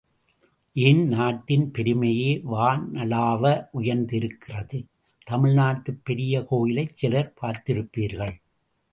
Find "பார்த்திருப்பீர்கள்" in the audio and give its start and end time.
7.41-8.35